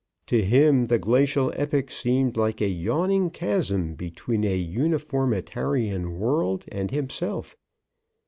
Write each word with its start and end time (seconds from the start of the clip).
TO 0.25 0.43
HIM 0.43 0.87
THE 0.87 0.97
GLACIAL 0.97 1.53
EPOCH 1.57 1.93
SEEMED 1.93 2.35
LIKE 2.35 2.59
A 2.59 2.67
YAWNING 2.67 3.29
CHASM 3.29 3.93
BETWEEN 3.93 4.43
A 4.45 4.55
UNIFORMITARIAN 4.57 6.17
WORLD 6.19 6.65
AND 6.71 6.89
HIMSELF. 6.89 7.55